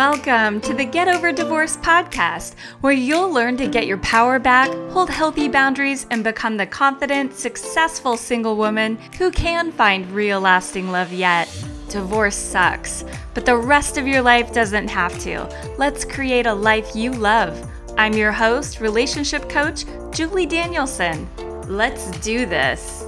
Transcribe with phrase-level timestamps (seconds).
[0.00, 4.70] Welcome to the Get Over Divorce podcast, where you'll learn to get your power back,
[4.90, 10.90] hold healthy boundaries, and become the confident, successful single woman who can find real lasting
[10.90, 11.48] love yet.
[11.90, 15.46] Divorce sucks, but the rest of your life doesn't have to.
[15.76, 17.70] Let's create a life you love.
[17.98, 21.28] I'm your host, relationship coach, Julie Danielson.
[21.66, 23.06] Let's do this.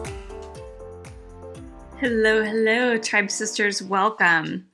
[1.99, 4.67] Hello, hello, Tribe Sisters, welcome.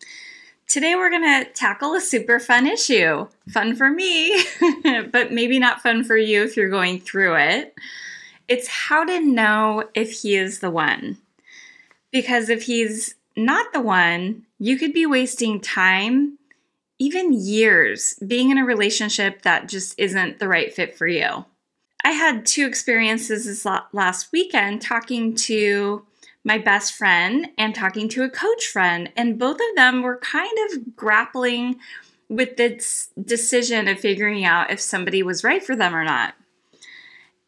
[0.68, 3.26] Today, we're going to tackle a super fun issue.
[3.48, 4.38] Fun for me,
[5.10, 7.74] but maybe not fun for you if you're going through it.
[8.48, 11.16] It's how to know if he is the one.
[12.12, 16.36] Because if he's not the one, you could be wasting time,
[16.98, 21.46] even years, being in a relationship that just isn't the right fit for you.
[22.04, 26.04] I had two experiences this last weekend talking to
[26.44, 29.10] my best friend and talking to a coach friend.
[29.16, 31.78] And both of them were kind of grappling
[32.28, 36.34] with this decision of figuring out if somebody was right for them or not.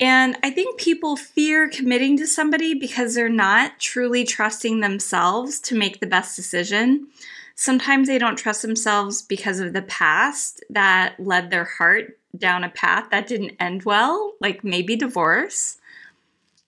[0.01, 5.77] And I think people fear committing to somebody because they're not truly trusting themselves to
[5.77, 7.09] make the best decision.
[7.55, 12.71] Sometimes they don't trust themselves because of the past that led their heart down a
[12.71, 15.77] path that didn't end well, like maybe divorce.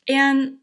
[0.06, 0.58] And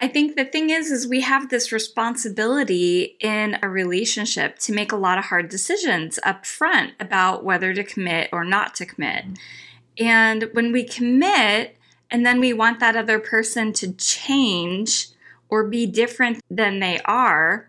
[0.00, 4.92] I think the thing is is we have this responsibility in a relationship to make
[4.92, 9.24] a lot of hard decisions up front about whether to commit or not to commit.
[9.98, 11.76] And when we commit
[12.12, 15.08] and then we want that other person to change
[15.48, 17.68] or be different than they are,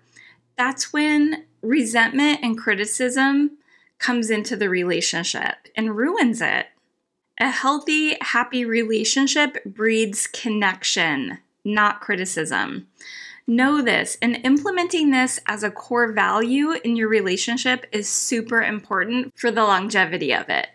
[0.55, 3.57] that's when resentment and criticism
[3.97, 6.67] comes into the relationship and ruins it.
[7.39, 12.87] A healthy, happy relationship breeds connection not criticism.
[13.47, 19.33] Know this, and implementing this as a core value in your relationship is super important
[19.35, 20.67] for the longevity of it.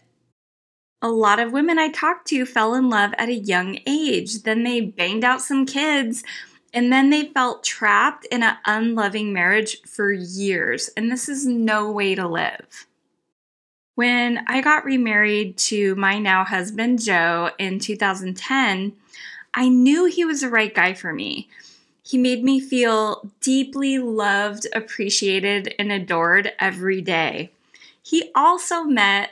[1.01, 4.43] A lot of women I talked to fell in love at a young age.
[4.43, 6.25] Then they banged out some kids,
[6.73, 10.91] and then they felt trapped in an unloving marriage for years.
[10.97, 12.87] And this is no way to live.
[13.95, 18.95] When I got remarried to my now husband, Joe, in 2010,
[19.55, 21.49] I knew he was the right guy for me.
[22.03, 27.51] He made me feel deeply loved, appreciated, and adored every day.
[28.03, 29.31] He also met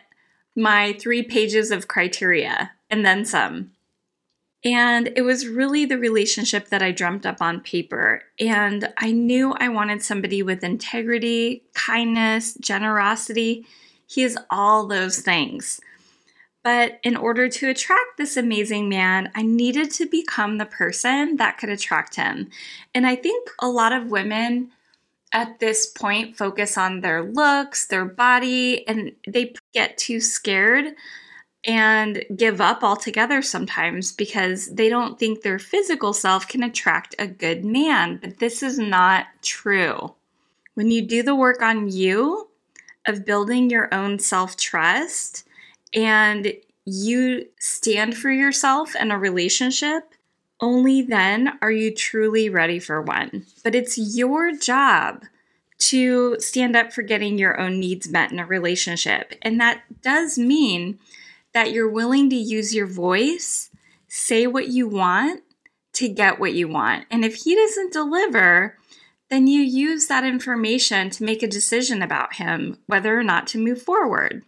[0.57, 3.73] my three pages of criteria and then some.
[4.65, 8.23] And it was really the relationship that I dreamt up on paper.
[8.39, 13.67] And I knew I wanted somebody with integrity, kindness, generosity.
[14.07, 15.81] He is all those things.
[16.63, 21.59] But in order to attract this amazing man, I needed to become the person that
[21.59, 22.51] could attract him.
[22.95, 24.71] And I think a lot of women
[25.33, 30.95] at this point focus on their looks, their body, and they get too scared
[31.65, 37.27] and give up altogether sometimes because they don't think their physical self can attract a
[37.27, 38.19] good man.
[38.21, 40.15] But this is not true.
[40.75, 42.49] When you do the work on you
[43.07, 45.45] of building your own self trust,
[45.95, 46.55] and
[46.85, 50.15] you stand for yourself in a relationship,
[50.61, 53.47] only then are you truly ready for one.
[53.65, 55.25] But it's your job
[55.79, 59.35] to stand up for getting your own needs met in a relationship.
[59.43, 60.99] And that does mean
[61.53, 63.69] that you're willing to use your voice,
[64.09, 65.43] say what you want
[65.95, 67.07] to get what you want.
[67.11, 68.79] And if he doesn't deliver,
[69.29, 73.59] then you use that information to make a decision about him, whether or not to
[73.59, 74.45] move forward.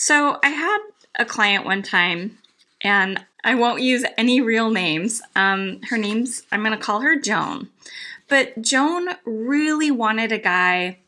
[0.00, 0.78] So I had
[1.18, 2.38] a client one time,
[2.80, 5.20] and I won't use any real names.
[5.34, 7.68] Um, her name's, I'm going to call her Joan.
[8.28, 10.98] But Joan really wanted a guy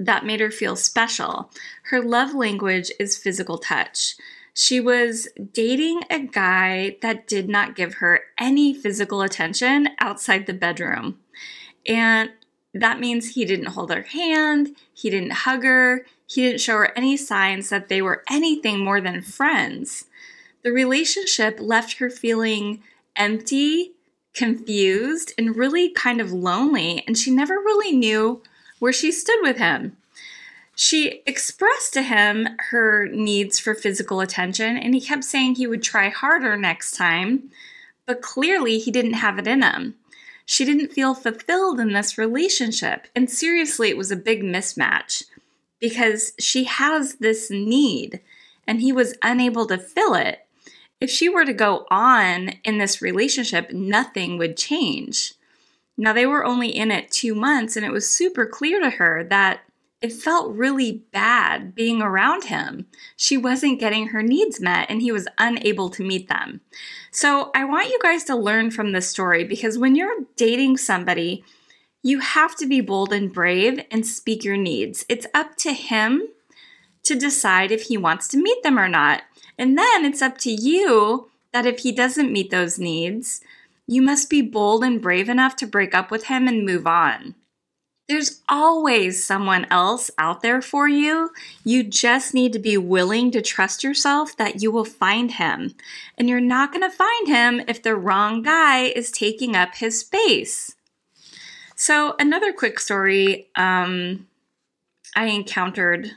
[0.00, 1.50] that made her feel special.
[1.90, 4.14] Her love language is physical touch.
[4.54, 10.54] She was dating a guy that did not give her any physical attention outside the
[10.54, 11.18] bedroom.
[11.86, 12.30] And
[12.80, 16.96] that means he didn't hold her hand, he didn't hug her, he didn't show her
[16.96, 20.06] any signs that they were anything more than friends.
[20.62, 22.82] The relationship left her feeling
[23.14, 23.92] empty,
[24.34, 28.42] confused, and really kind of lonely, and she never really knew
[28.78, 29.96] where she stood with him.
[30.74, 35.82] She expressed to him her needs for physical attention, and he kept saying he would
[35.82, 37.50] try harder next time,
[38.04, 39.94] but clearly he didn't have it in him.
[40.46, 45.24] She didn't feel fulfilled in this relationship, and seriously, it was a big mismatch
[45.80, 48.20] because she has this need
[48.66, 50.46] and he was unable to fill it.
[51.00, 55.34] If she were to go on in this relationship, nothing would change.
[55.98, 59.24] Now, they were only in it two months, and it was super clear to her
[59.24, 59.60] that
[60.06, 62.86] it felt really bad being around him.
[63.16, 66.60] She wasn't getting her needs met and he was unable to meet them.
[67.10, 71.42] So I want you guys to learn from this story because when you're dating somebody,
[72.04, 75.04] you have to be bold and brave and speak your needs.
[75.08, 76.28] It's up to him
[77.02, 79.22] to decide if he wants to meet them or not.
[79.58, 83.40] And then it's up to you that if he doesn't meet those needs,
[83.88, 87.34] you must be bold and brave enough to break up with him and move on.
[88.08, 91.30] There's always someone else out there for you.
[91.64, 95.74] You just need to be willing to trust yourself that you will find him.
[96.16, 99.98] And you're not going to find him if the wrong guy is taking up his
[100.00, 100.76] space.
[101.74, 104.28] So, another quick story um,
[105.16, 106.12] I encountered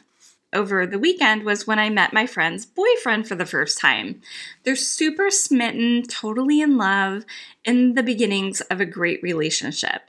[0.54, 4.22] over the weekend was when I met my friend's boyfriend for the first time.
[4.64, 7.26] They're super smitten, totally in love,
[7.66, 10.04] in the beginnings of a great relationship.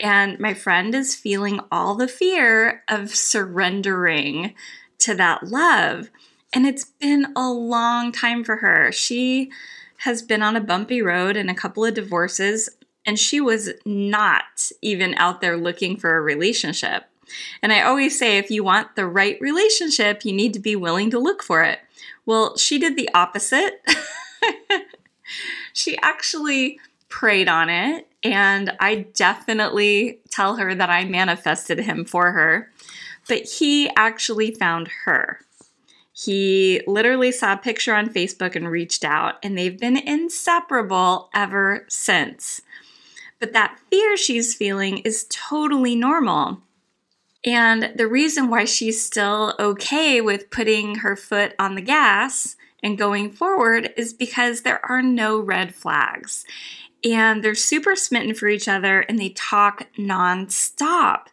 [0.00, 4.54] And my friend is feeling all the fear of surrendering
[4.98, 6.10] to that love.
[6.52, 8.92] And it's been a long time for her.
[8.92, 9.50] She
[9.98, 12.70] has been on a bumpy road and a couple of divorces,
[13.04, 17.04] and she was not even out there looking for a relationship.
[17.62, 21.10] And I always say if you want the right relationship, you need to be willing
[21.10, 21.80] to look for it.
[22.24, 23.82] Well, she did the opposite.
[25.72, 26.78] she actually
[27.08, 32.70] prayed on it and I definitely tell her that I manifested him for her.
[33.28, 35.40] But he actually found her.
[36.12, 41.84] He literally saw a picture on Facebook and reached out, and they've been inseparable ever
[41.88, 42.60] since.
[43.38, 46.62] But that fear she's feeling is totally normal.
[47.44, 52.98] And the reason why she's still okay with putting her foot on the gas and
[52.98, 56.44] going forward is because there are no red flags
[57.04, 61.26] and they're super smitten for each other and they talk nonstop.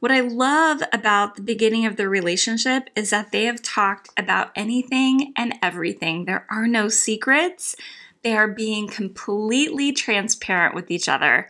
[0.00, 4.50] What I love about the beginning of the relationship is that they have talked about
[4.56, 6.24] anything and everything.
[6.24, 7.76] There are no secrets.
[8.22, 11.48] They are being completely transparent with each other.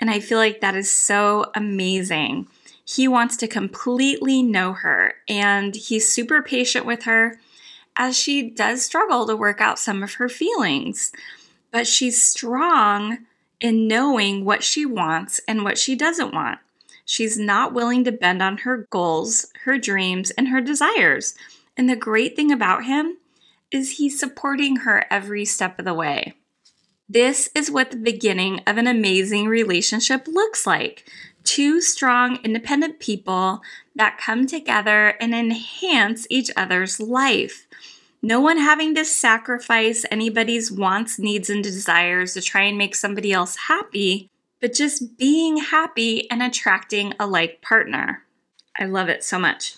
[0.00, 2.46] And I feel like that is so amazing.
[2.84, 7.40] He wants to completely know her and he's super patient with her
[7.96, 11.12] as she does struggle to work out some of her feelings
[11.72, 13.18] but she's strong
[13.60, 16.60] in knowing what she wants and what she doesn't want.
[17.04, 21.34] She's not willing to bend on her goals, her dreams, and her desires.
[21.76, 23.16] And the great thing about him
[23.70, 26.34] is he's supporting her every step of the way.
[27.08, 31.04] This is what the beginning of an amazing relationship looks like
[31.44, 33.60] two strong, independent people
[33.94, 37.66] that come together and enhance each other's life.
[38.22, 43.32] No one having to sacrifice anybody's wants, needs, and desires to try and make somebody
[43.32, 44.30] else happy,
[44.60, 48.22] but just being happy and attracting a like partner.
[48.78, 49.74] I love it so much.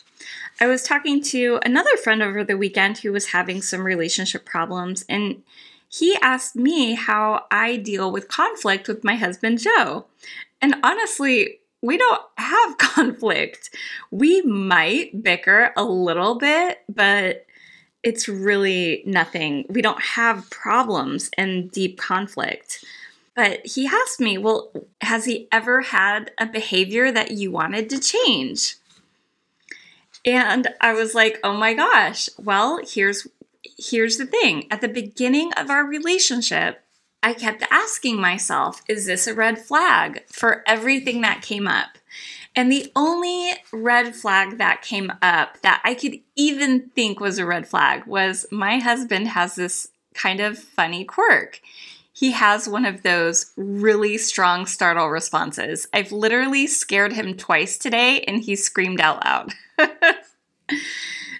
[0.60, 5.06] I was talking to another friend over the weekend who was having some relationship problems,
[5.08, 5.42] and
[5.88, 10.04] he asked me how I deal with conflict with my husband, Joe.
[10.60, 13.70] And honestly, we don't have conflict.
[14.10, 17.46] We might bicker a little bit, but
[18.04, 19.64] it's really nothing.
[19.68, 22.84] We don't have problems and deep conflict.
[23.34, 24.70] But he asked me, Well,
[25.00, 28.76] has he ever had a behavior that you wanted to change?
[30.24, 32.28] And I was like, Oh my gosh.
[32.38, 33.26] Well, here's
[33.76, 34.66] here's the thing.
[34.70, 36.82] At the beginning of our relationship,
[37.22, 41.96] I kept asking myself, is this a red flag for everything that came up?
[42.56, 47.46] And the only red flag that came up that I could even think was a
[47.46, 51.60] red flag was my husband has this kind of funny quirk.
[52.12, 55.88] He has one of those really strong startle responses.
[55.92, 59.52] I've literally scared him twice today and he screamed out loud.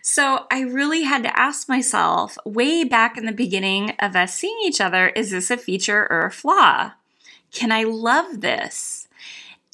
[0.03, 4.59] so I really had to ask myself way back in the beginning of us seeing
[4.65, 6.91] each other is this a feature or a flaw?
[7.53, 9.04] Can I love this?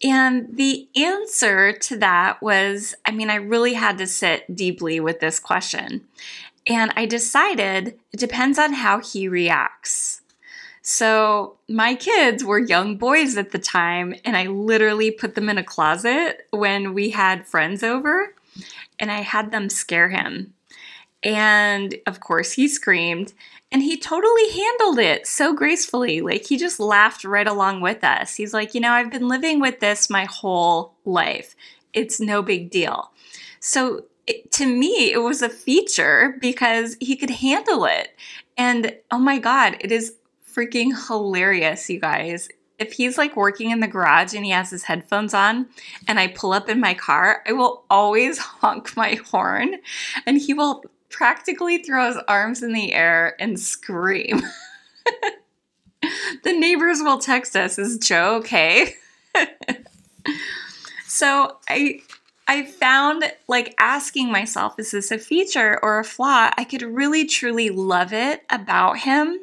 [0.03, 5.21] And the answer to that was I mean, I really had to sit deeply with
[5.21, 6.07] this question.
[6.67, 10.21] And I decided it depends on how he reacts.
[10.83, 15.59] So, my kids were young boys at the time, and I literally put them in
[15.59, 18.35] a closet when we had friends over,
[18.99, 20.55] and I had them scare him.
[21.23, 23.35] And of course, he screamed
[23.71, 26.21] and he totally handled it so gracefully.
[26.21, 28.35] Like he just laughed right along with us.
[28.35, 31.55] He's like, you know, I've been living with this my whole life.
[31.93, 33.13] It's no big deal.
[33.61, 38.17] So it, to me, it was a feature because he could handle it.
[38.57, 40.15] And oh my God, it is
[40.51, 42.49] freaking hilarious, you guys.
[42.79, 45.67] if he's like working in the garage and he has his headphones on
[46.09, 49.77] and I pull up in my car, I will always honk my horn
[50.27, 54.43] and he will practically throw his arms in the air and scream.
[56.45, 58.95] the neighbors will text us, Is Joe okay?
[61.07, 62.01] so I
[62.49, 66.51] I found like asking myself, is this a feature or a flaw?
[66.57, 69.41] I could really truly love it about him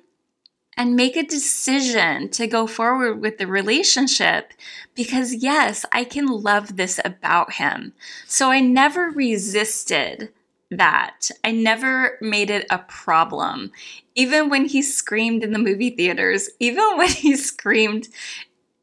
[0.75, 4.51] and make a decision to go forward with the relationship
[4.93, 7.93] because, yes, I can love this about him.
[8.27, 10.29] So I never resisted
[10.71, 11.29] that.
[11.43, 13.71] I never made it a problem.
[14.15, 18.07] Even when he screamed in the movie theaters, even when he screamed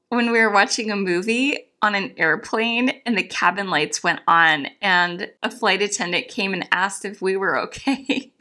[0.09, 4.67] when we were watching a movie, on an airplane and the cabin lights went on
[4.81, 8.33] and a flight attendant came and asked if we were okay.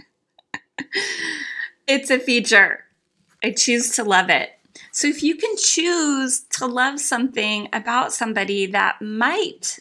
[1.88, 2.86] it's a feature.
[3.44, 4.52] I choose to love it.
[4.94, 9.78] So if you can choose to love something about somebody that might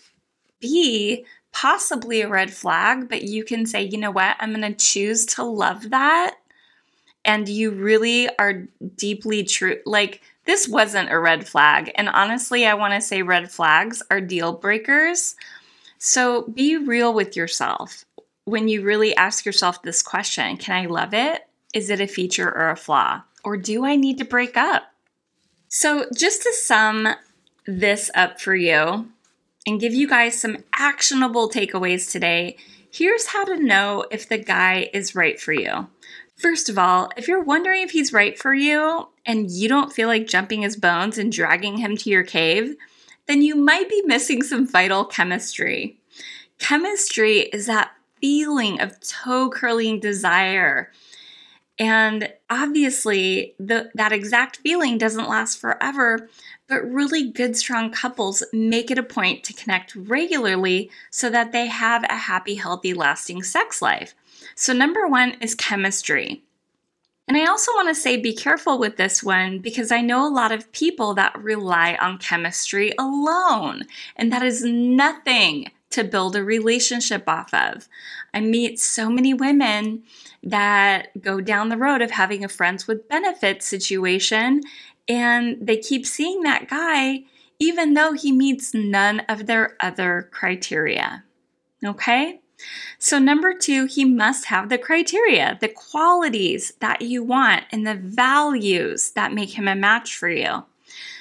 [0.59, 4.75] be possibly a red flag, but you can say, you know what, I'm going to
[4.75, 6.37] choose to love that.
[7.25, 8.67] And you really are
[8.97, 9.79] deeply true.
[9.87, 11.93] Like, this wasn't a red flag.
[11.95, 15.37] And honestly, I want to say red flags are deal breakers.
[15.99, 18.05] So be real with yourself
[18.45, 21.43] when you really ask yourself this question Can I love it?
[21.75, 23.23] Is it a feature or a flaw?
[23.45, 24.85] Or do I need to break up?
[25.69, 27.09] So, just to sum
[27.67, 29.09] this up for you
[29.67, 32.57] and give you guys some actionable takeaways today,
[32.91, 35.89] here's how to know if the guy is right for you.
[36.37, 40.09] First of all, if you're wondering if he's right for you and you don't feel
[40.09, 42.75] like jumping his bones and dragging him to your cave,
[43.27, 46.01] then you might be missing some vital chemistry.
[46.59, 50.91] Chemistry is that feeling of toe curling desire.
[51.79, 56.29] And obviously, the, that exact feeling doesn't last forever,
[56.73, 61.67] but really good, strong couples make it a point to connect regularly so that they
[61.67, 64.15] have a happy, healthy, lasting sex life.
[64.55, 66.43] So, number one is chemistry.
[67.29, 70.33] And I also want to say be careful with this one because I know a
[70.33, 73.83] lot of people that rely on chemistry alone,
[74.17, 77.87] and that is nothing to build a relationship off of.
[78.33, 80.05] I meet so many women
[80.43, 84.63] that go down the road of having a friends with benefits situation,
[85.09, 87.25] and they keep seeing that guy
[87.63, 91.23] even though he meets none of their other criteria.
[91.85, 92.41] Okay?
[92.99, 97.95] So, number two, he must have the criteria, the qualities that you want, and the
[97.95, 100.65] values that make him a match for you.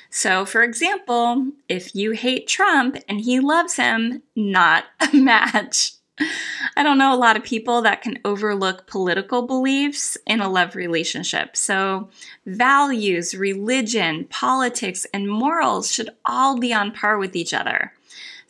[0.09, 5.93] So, for example, if you hate Trump and he loves him, not a match.
[6.75, 10.75] I don't know a lot of people that can overlook political beliefs in a love
[10.75, 11.57] relationship.
[11.57, 12.09] So,
[12.45, 17.93] values, religion, politics, and morals should all be on par with each other.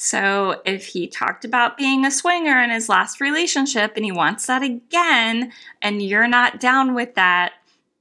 [0.03, 4.47] So if he talked about being a swinger in his last relationship and he wants
[4.47, 7.53] that again, and you're not down with that,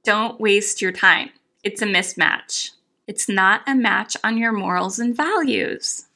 [0.03, 1.29] don't waste your time.
[1.63, 2.71] It's a mismatch.
[3.05, 6.07] It's not a match on your morals and values.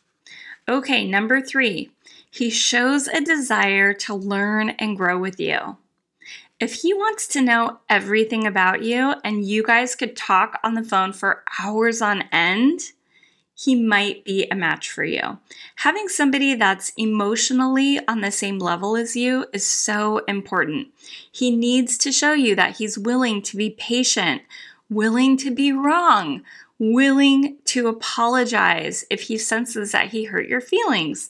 [0.67, 1.91] Okay, number three,
[2.35, 5.77] he shows a desire to learn and grow with you.
[6.59, 10.83] If he wants to know everything about you and you guys could talk on the
[10.83, 12.81] phone for hours on end,
[13.53, 15.39] he might be a match for you.
[15.77, 20.89] Having somebody that's emotionally on the same level as you is so important.
[21.31, 24.41] He needs to show you that he's willing to be patient,
[24.89, 26.41] willing to be wrong,
[26.79, 31.29] willing to apologize if he senses that he hurt your feelings.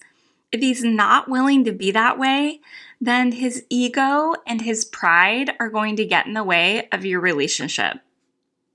[0.55, 2.61] If he's not willing to be that way,
[3.01, 7.19] then his ego and his pride are going to get in the way of your
[7.19, 7.97] relationship.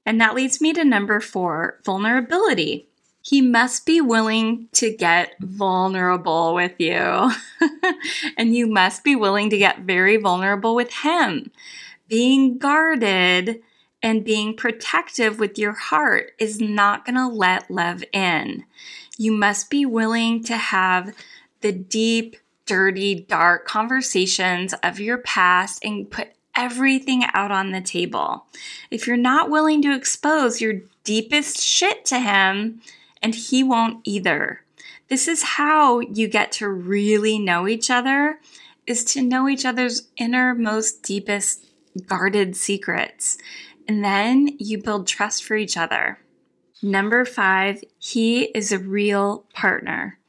[0.05, 2.91] And that leads me to number four vulnerability
[3.23, 7.31] he must be willing to get vulnerable with you.
[8.37, 11.51] and you must be willing to get very vulnerable with him.
[12.09, 13.63] Being guarded
[14.03, 18.65] and being protective with your heart is not going to let love in.
[19.19, 21.15] You must be willing to have
[21.61, 22.37] the deep,
[22.67, 28.47] dirty, dark conversations of your past and put everything out on the table.
[28.91, 32.81] If you're not willing to expose your deepest shit to him,
[33.23, 34.63] and he won't either.
[35.09, 38.39] This is how you get to really know each other
[38.87, 41.67] is to know each other's innermost deepest
[42.07, 43.37] guarded secrets.
[43.89, 46.19] And then you build trust for each other.
[46.83, 50.20] Number 5, he is a real partner.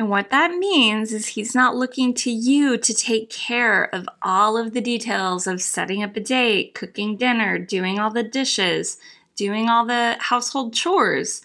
[0.00, 4.56] And what that means is he's not looking to you to take care of all
[4.56, 8.96] of the details of setting up a date, cooking dinner, doing all the dishes,
[9.36, 11.42] doing all the household chores.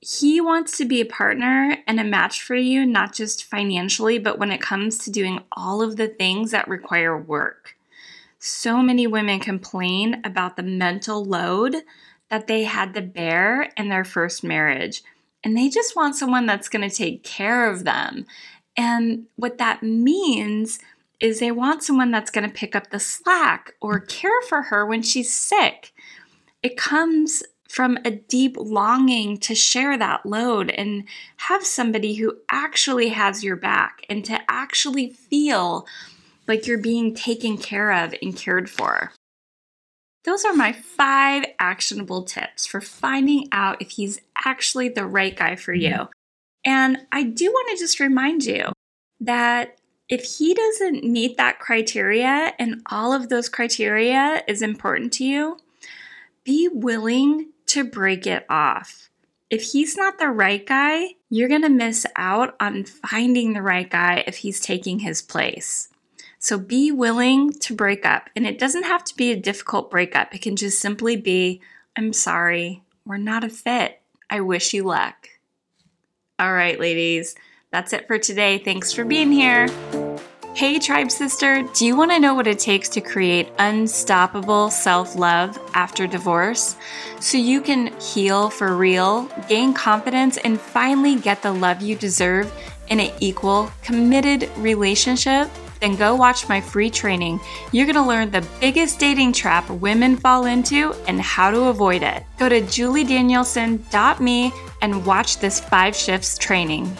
[0.00, 4.38] He wants to be a partner and a match for you, not just financially, but
[4.38, 7.76] when it comes to doing all of the things that require work.
[8.38, 11.76] So many women complain about the mental load
[12.30, 15.02] that they had to bear in their first marriage,
[15.44, 18.26] and they just want someone that's going to take care of them.
[18.76, 20.78] And what that means
[21.20, 24.84] is they want someone that's going to pick up the slack or care for her
[24.84, 25.92] when she's sick.
[26.62, 31.04] It comes from a deep longing to share that load and
[31.36, 35.86] have somebody who actually has your back and to actually feel
[36.46, 39.12] like you're being taken care of and cared for.
[40.24, 45.56] Those are my five actionable tips for finding out if he's actually the right guy
[45.56, 46.02] for mm-hmm.
[46.02, 46.08] you.
[46.64, 48.72] And I do want to just remind you
[49.20, 49.78] that
[50.08, 55.58] if he doesn't meet that criteria and all of those criteria is important to you,
[56.44, 59.08] be willing to break it off.
[59.50, 63.88] If he's not the right guy, you're going to miss out on finding the right
[63.88, 65.88] guy if he's taking his place.
[66.44, 68.28] So be willing to break up.
[68.36, 71.62] And it doesn't have to be a difficult breakup, it can just simply be
[71.96, 74.02] I'm sorry, we're not a fit.
[74.28, 75.30] I wish you luck.
[76.38, 77.34] All right, ladies,
[77.70, 78.58] that's it for today.
[78.58, 79.68] Thanks for being here.
[80.54, 85.16] Hey, Tribe Sister, do you want to know what it takes to create unstoppable self
[85.16, 86.76] love after divorce
[87.20, 92.52] so you can heal for real, gain confidence, and finally get the love you deserve
[92.88, 95.48] in an equal, committed relationship?
[95.84, 97.38] Then go watch my free training.
[97.70, 102.02] You're going to learn the biggest dating trap women fall into and how to avoid
[102.02, 102.24] it.
[102.38, 106.96] Go to juliedanielson.me and watch this five shifts training.